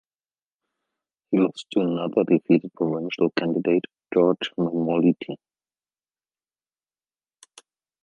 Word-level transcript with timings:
He 1.29 1.37
lost 1.37 1.67
to 1.73 1.81
another 1.81 2.23
defeated 2.23 2.71
provincial 2.75 3.29
candidate 3.37 3.85
George 4.11 4.51
Mammoliti. 4.57 5.35